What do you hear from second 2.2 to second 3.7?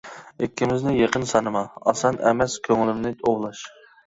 ئەمەس كۆڭلۈمنى ئوۋلاش.